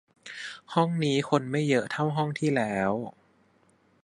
[0.73, 2.91] ห้องนี้คนไม่เยอะเท่าห้องที่แล้ว